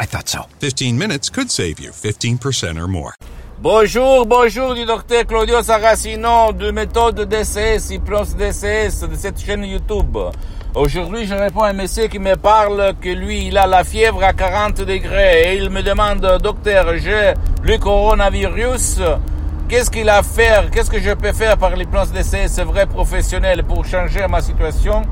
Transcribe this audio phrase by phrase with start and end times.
[0.00, 0.46] I thought so.
[0.60, 3.14] 15 minutes could save you 15% or more.
[3.60, 10.16] Bonjour, bonjour du docteur Claudio Saracino de méthode DCS, hypnose DCS de cette chaîne YouTube.
[10.76, 14.22] Aujourd'hui, je réponds à un monsieur qui me parle que lui, il a la fièvre
[14.22, 17.34] à 40 degrés et il me demande, docteur, j'ai
[17.64, 19.00] le coronavirus.
[19.68, 20.70] Qu'est-ce qu'il a à faire?
[20.70, 25.02] Qu'est-ce que je peux faire par l'hypnose DCS vrai professionnel pour changer ma situation?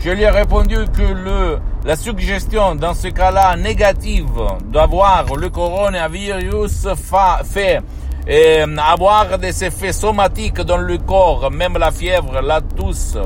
[0.00, 6.88] Je lui ai répondu que le, la suggestion dans ce cas-là négative d'avoir le coronavirus
[6.94, 7.80] fa, fait
[8.26, 13.18] et avoir des effets somatiques dans le corps, même la fièvre, la tousse,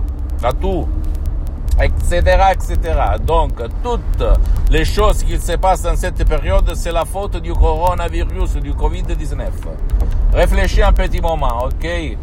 [0.43, 0.89] la toux,
[1.83, 2.79] etc., etc.
[3.23, 4.25] Donc, toutes
[4.71, 9.49] les choses qui se passent dans cette période, c'est la faute du coronavirus, du Covid-19.
[10.33, 12.17] Réfléchis un petit moment, ok?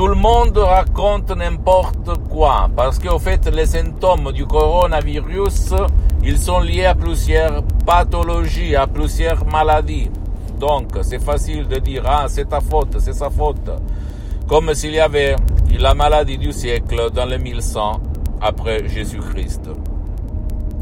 [0.00, 5.74] Tout le monde raconte n'importe quoi, parce qu'au fait, les symptômes du coronavirus,
[6.24, 10.08] ils sont liés à plusieurs pathologies, à plusieurs maladies.
[10.58, 13.70] Donc, c'est facile de dire, ah, c'est ta faute, c'est sa faute.
[14.48, 15.36] Comme s'il y avait
[15.78, 18.00] la maladie du siècle dans le 1100
[18.40, 19.68] après Jésus-Christ.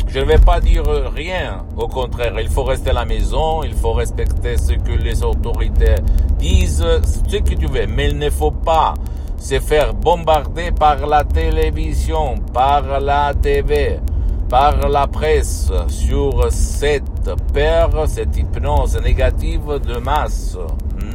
[0.08, 3.74] Je ne vais pas dire rien, au contraire, il faut rester à la maison, il
[3.74, 5.96] faut respecter ce que les autorités
[6.38, 8.94] disent, ce que tu veux, mais il ne faut pas
[9.36, 14.00] se faire bombarder par la télévision, par la TV,
[14.48, 20.56] par la presse sur cette peur, cette hypnose négative de masse.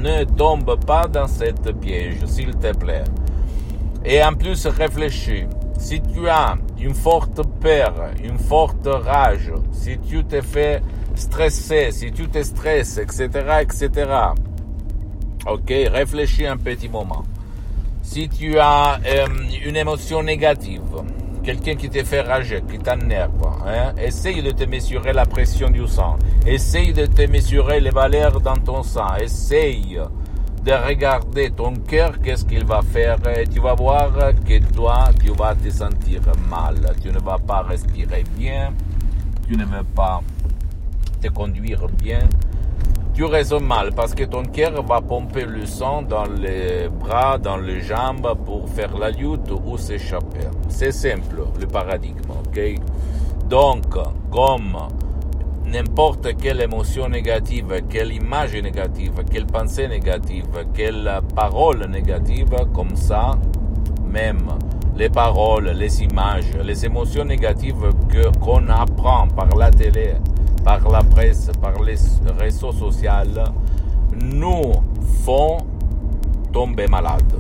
[0.04, 3.06] Ne tombe pas dans cette piège, s'il te plaît.
[4.06, 5.46] Et en plus, réfléchis.
[5.80, 10.81] Si tu as une forte peur, une forte rage, si tu te fais
[11.16, 13.30] stresser, si tu te stresses, etc.,
[13.62, 13.90] etc.
[15.47, 17.24] Ok, réfléchis un petit moment.
[18.02, 19.28] Si tu as euh,
[19.66, 20.81] une émotion négative,
[21.41, 23.31] quelqu'un qui te fait rager, qui t'énerve,
[23.66, 28.41] hein, essaye de te mesurer la pression du sang, essaye de te mesurer les valeurs
[28.41, 30.00] dans ton sang, essaye
[30.63, 34.12] de regarder ton cœur, qu'est-ce qu'il va faire, et tu vas voir
[34.47, 38.73] que toi, tu vas te sentir mal, tu ne vas pas respirer bien,
[39.46, 40.22] tu ne vas pas
[41.22, 42.29] te conduire bien,
[43.13, 47.57] tu raisonnes mal parce que ton cœur va pomper le sang dans les bras, dans
[47.57, 50.47] les jambes pour faire la lutte ou s'échapper.
[50.69, 52.59] C'est simple, le paradigme, ok?
[53.50, 53.84] Donc,
[54.31, 54.78] comme
[55.73, 63.31] n'importe quelle émotion négative, quelle image négative, quelle pensée négative, quelle parole négative, comme ça,
[64.06, 64.50] même
[64.95, 70.13] les paroles, les images, les émotions négatives que qu'on apprend par la télé,
[70.63, 71.95] par la presse, par les
[72.40, 73.09] réseaux sociaux,
[74.22, 74.73] nous
[75.25, 75.57] font
[76.51, 77.34] tomber malades.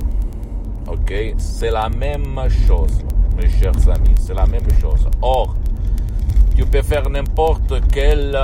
[0.87, 2.97] Ok, c'est la même chose,
[3.37, 5.07] mes chers amis, c'est la même chose.
[5.21, 5.55] Or,
[6.55, 8.37] tu peux faire n'importe quel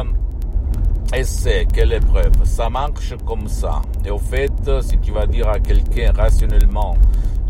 [1.13, 2.31] essai, quelle épreuve.
[2.43, 3.81] Ça marche comme ça.
[4.05, 6.95] Et au fait, si tu vas dire à quelqu'un rationnellement,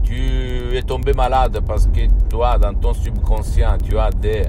[0.03, 4.44] tu es tombé malade parce que toi, dans ton subconscient, tu as des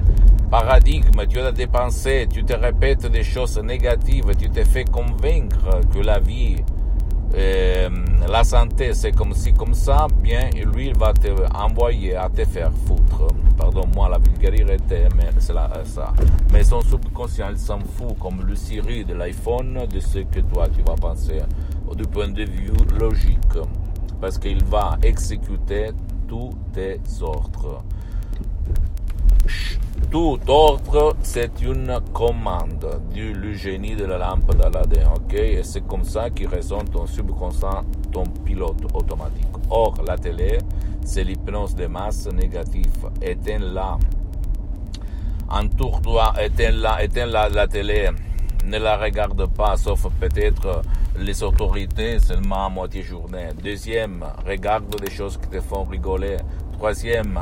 [0.49, 5.81] paradigmes, tu as des pensées, tu te répètes des choses négatives, tu te fais convaincre
[5.93, 6.57] que la vie,
[7.33, 7.89] euh,
[8.29, 12.43] la santé, c'est comme ci, comme ça, bien, lui, il va te envoyer à te
[12.45, 13.27] faire foutre.
[13.57, 16.13] Pardon-moi la vulgarité, mais c'est ça.
[16.51, 20.67] Mais son subconscient, il s'en fout comme le Siri de l'iPhone de ce que toi,
[20.67, 21.39] tu vas penser
[21.95, 23.37] du point de vue logique.
[24.19, 25.91] Parce qu'il va exécuter
[26.27, 27.83] tous tes ordres.
[30.09, 35.33] Tout ordre, c'est une commande du génie de la lampe d'Aladin, ok?
[35.33, 39.47] Et c'est comme ça qu'il résonne ton subconscient, ton pilote automatique.
[39.69, 40.57] Or, la télé,
[41.05, 43.09] c'est l'hypnose de masse négative.
[43.21, 43.97] Éteins-la.
[45.49, 48.09] Entoure-toi, éteins-la, éteins-la la télé.
[48.65, 50.81] Ne la regarde pas, sauf peut-être
[51.17, 53.49] les autorités seulement à moitié journée.
[53.63, 56.37] Deuxième, regarde des choses qui te font rigoler.
[56.81, 57.39] Troisième,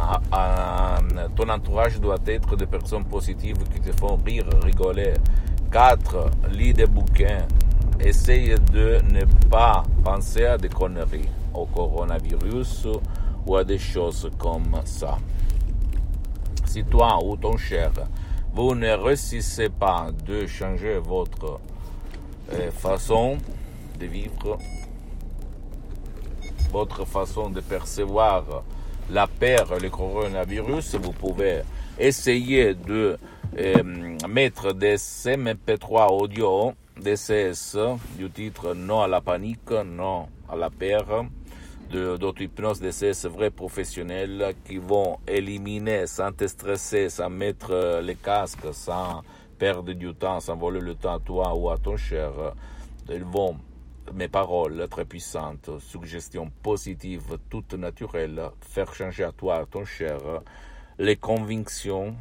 [1.34, 5.14] ton entourage doit être des personnes positives qui te font rire, rigoler.
[5.72, 7.48] Quatre, lis des bouquins.
[8.02, 12.90] Essaye de ne pas penser à des conneries, au coronavirus
[13.48, 15.18] ou à des choses comme ça.
[16.66, 17.92] Si toi ou ton cher,
[18.54, 21.62] vous ne réussissez pas de changer votre
[22.52, 23.38] euh, façon
[23.98, 24.58] de vivre,
[26.74, 28.64] votre façon de percevoir
[29.12, 31.62] la peur et le coronavirus, vous pouvez
[31.98, 33.18] essayer de
[33.58, 33.84] euh,
[34.28, 37.78] mettre des MP3 audio DCS
[38.18, 41.26] du titre Non à la panique, non à la peur,
[41.92, 49.24] d'auto-hypnose DCS vrais professionnels qui vont éliminer sans te stresser, sans mettre les casques, sans
[49.58, 52.32] perdre du temps, sans voler le temps à toi ou à ton cher.
[53.10, 53.56] Ils vont,
[54.14, 60.20] mes paroles très puissantes, suggestions positives, toutes naturelles, faire changer à toi, ton cher,
[60.98, 62.16] les convictions,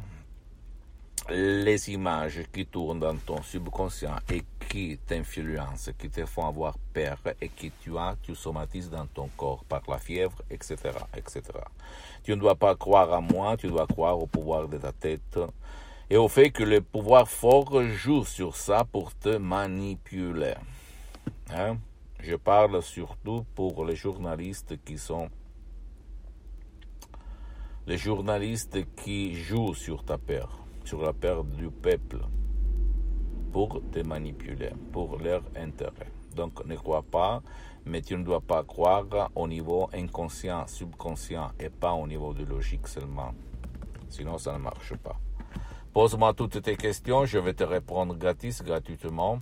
[1.29, 7.17] les images qui tournent dans ton subconscient et qui t'influencent, qui te font avoir peur
[7.41, 10.75] et qui tu as, tu somatises dans ton corps par la fièvre, etc.,
[11.15, 11.41] etc.
[12.23, 15.39] Tu ne dois pas croire à moi, tu dois croire au pouvoir de ta tête
[16.09, 20.55] et au fait que le pouvoir fort joue sur ça pour te manipuler.
[21.51, 21.77] Hein?
[22.21, 25.29] Je parle surtout pour les journalistes qui sont
[27.87, 32.19] les journalistes qui jouent sur ta peur, sur la peur du peuple,
[33.51, 36.11] pour te manipuler, pour leur intérêt.
[36.35, 37.41] Donc ne crois pas,
[37.85, 42.43] mais tu ne dois pas croire au niveau inconscient, subconscient et pas au niveau de
[42.43, 43.33] logique seulement.
[44.09, 45.19] Sinon, ça ne marche pas.
[45.93, 49.41] Pose-moi toutes tes questions, je vais te répondre gratis, gratuitement.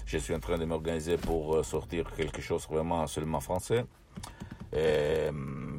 [0.04, 3.86] Je suis en train de m'organiser pour sortir quelque chose vraiment seulement français.
[4.74, 5.30] Eh,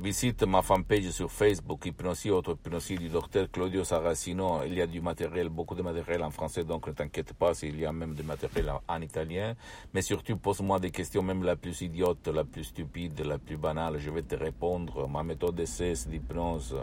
[0.02, 4.62] visite ma fanpage sur Facebook, Hypnosie, autre hypnosie du docteur Claudio Saracino.
[4.66, 7.80] Il y a du matériel, beaucoup de matériel en français, donc ne t'inquiète pas s'il
[7.80, 9.54] y a même du matériel en, en, italien.
[9.94, 14.00] Mais surtout, pose-moi des questions, même la plus idiote, la plus stupide, la plus banale.
[14.00, 15.08] Je vais te répondre.
[15.08, 16.76] Ma méthode d'essai d'hypnose.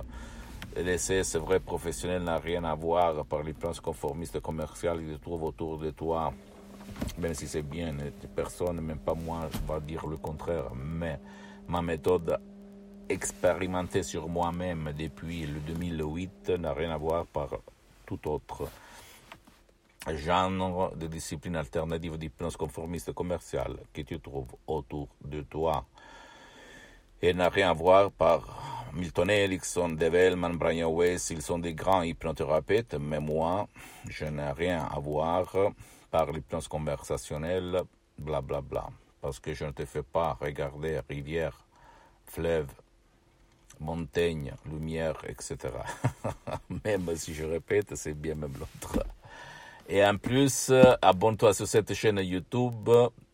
[0.77, 5.43] L'essai, c'est vrai, professionnel, n'a rien à voir par l'hypnose conformiste commerciale qui se trouve
[5.43, 6.33] autour de toi.
[7.19, 7.97] Même si c'est bien,
[8.37, 10.71] personne, même pas moi, va dire le contraire.
[10.75, 11.19] Mais
[11.67, 12.39] ma méthode
[13.09, 17.51] expérimentée sur moi-même depuis le 2008 n'a rien à voir par
[18.07, 18.69] tout autre
[20.15, 25.85] genre de discipline alternative d'hypnose conformiste commerciale que tu trouves autour de toi.
[27.21, 31.75] Et n'a rien à voir par Milton Erickson, Dave Hellman, Brian Weiss, ils sont des
[31.75, 33.69] grands hypnothérapeutes, mais moi,
[34.09, 35.53] je n'ai rien à voir
[36.11, 37.83] par l'hypnose conversationnelle,
[38.19, 38.61] blablabla.
[38.63, 38.91] Bla, bla
[39.21, 41.67] parce que je ne te fais pas regarder rivière,
[42.27, 42.69] fleuve,
[43.81, 45.57] montagne, lumière, etc.
[46.85, 49.05] même si je répète, c'est bien même l'autre.
[49.89, 52.91] Et en plus, abonne-toi sur cette chaîne YouTube,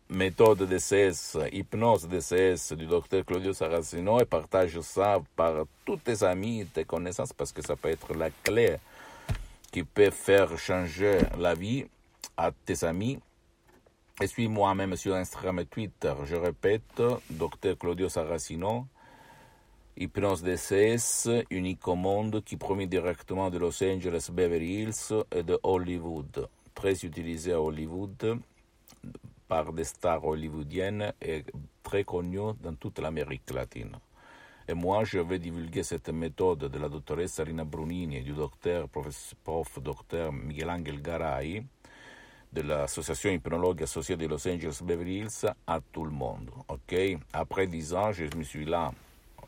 [0.09, 6.65] méthode DCS, hypnose DCS du docteur Claudio Saracino et partage ça par tous tes amis,
[6.73, 8.77] tes connaissances, parce que ça peut être la clé
[9.71, 11.85] qui peut faire changer la vie
[12.37, 13.19] à tes amis
[14.21, 16.13] et suis-moi même sur Instagram et Twitter.
[16.23, 18.87] Je répète, Dr Claudio Saracino,
[19.97, 25.57] Hypnose DCS, unique au monde, qui promet directement de Los Angeles, Beverly Hills et de
[25.63, 26.49] Hollywood.
[26.73, 28.39] Très utilisé à Hollywood
[29.47, 31.45] par des stars hollywoodiennes et
[31.81, 33.97] très connu dans toute l'Amérique latine.
[34.67, 38.89] Et moi, je vais divulguer cette méthode de la doctoresse Rina Brunini et du docteur,
[38.89, 41.63] prof, docteur Miguel Angel Garay,
[42.51, 46.49] de l'association hypnologue associée de Los Angeles Beverly Hills à tout le monde.
[46.67, 46.95] Ok?
[47.31, 48.91] Après dix ans, je me suis là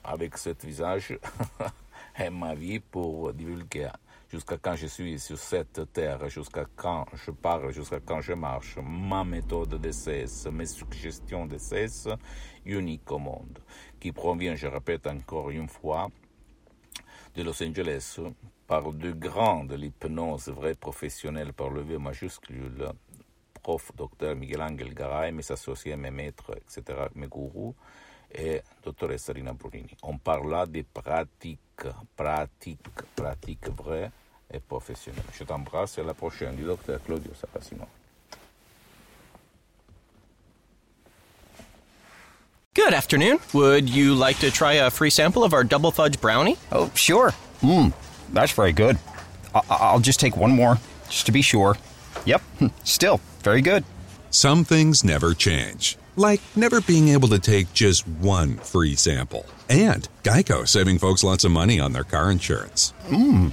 [0.07, 1.19] avec ce visage
[2.19, 3.89] et ma vie pour divulguer.
[4.29, 8.77] Jusqu'à quand je suis sur cette terre, jusqu'à quand je parle, jusqu'à quand je marche,
[8.81, 12.09] ma méthode de cesse, mes suggestions de cesse
[12.65, 13.59] uniques au monde,
[13.99, 16.09] qui provient, je répète encore une fois,
[17.35, 18.19] de Los Angeles
[18.65, 22.89] par de grands de l'hypnose vrai professionnelle par le V majuscule,
[23.63, 27.75] prof docteur Miguel Angel Garay, mes associés, mes maîtres, etc., mes gourous,
[28.34, 29.96] et doctoresse Rina Brunini.
[30.03, 31.60] On parle là des pratiques,
[32.15, 32.79] pratiques,
[33.15, 34.12] pratiques vraies
[34.53, 35.24] et professionnelles.
[35.38, 37.86] Je t'embrasse et à la prochaine du docteur Claudio Saracino.
[42.74, 43.39] Good afternoon.
[43.53, 46.57] Would you like to try a free sample of our double fudge brownie?
[46.72, 47.31] Oh, sure.
[47.63, 47.91] Mmm,
[48.31, 48.98] that's very good.
[49.55, 50.77] I- I'll just take one more,
[51.10, 51.75] just to be sure.
[52.25, 52.41] Yep,
[52.84, 53.84] still very good.
[54.29, 59.45] Some things never change, like never being able to take just one free sample.
[59.69, 62.93] And Geico saving folks lots of money on their car insurance.
[63.07, 63.51] Mmm,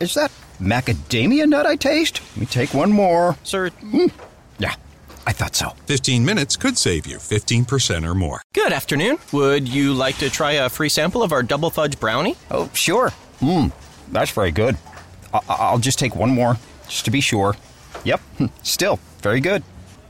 [0.00, 2.20] is that macadamia nut I taste?
[2.32, 3.36] Let me take one more.
[3.44, 4.06] Sir, hmm.
[4.58, 4.74] Yeah,
[5.26, 5.70] I thought so.
[5.86, 8.40] 15 minutes could save you 15% or more.
[8.54, 9.18] Good afternoon.
[9.32, 12.36] Would you like to try a free sample of our double fudge brownie?
[12.50, 13.10] Oh, sure.
[13.40, 13.72] Mmm,
[14.10, 14.76] that's very good.
[15.32, 16.56] I- I'll just take one more,
[16.88, 17.56] just to be sure.
[18.04, 18.20] Yep,
[18.62, 19.62] still very good.